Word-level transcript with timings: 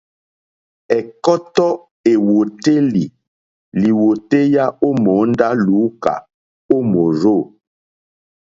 Ɛ̀kɔ́tɔ́ 0.97 1.71
èwòtélì 2.11 3.03
lìwòtéyá 3.79 4.65
ó 4.87 4.89
mòóndá 5.03 5.47
lùúkà 5.65 6.13
ó 6.73 6.77
mòrzô. 6.91 7.35